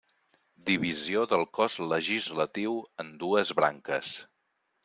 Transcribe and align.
Divisió 0.69 1.25
del 1.33 1.43
cos 1.59 1.77
legislatiu 1.93 2.75
en 3.05 3.15
dues 3.25 3.53
branques. 3.61 4.15